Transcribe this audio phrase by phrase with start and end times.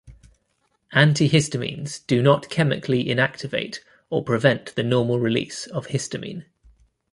[0.95, 6.45] Antihistamines do not chemically inactivate or prevent the normal release of histamine.